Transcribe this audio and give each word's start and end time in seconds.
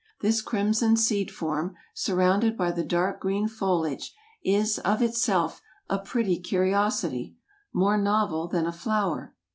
This 0.21 0.41
crimson 0.41 0.97
seed 0.97 1.29
form, 1.29 1.75
surrounded 1.93 2.57
by 2.57 2.71
the 2.71 2.83
dark 2.83 3.19
green 3.19 3.47
foliage, 3.47 4.15
is, 4.43 4.79
of 4.79 4.99
itself, 5.03 5.61
a 5.91 5.99
pretty 5.99 6.39
curiosity, 6.39 7.35
more 7.71 7.99
novel 7.99 8.47
than 8.47 8.65
a 8.65 8.71
flower. 8.73 9.35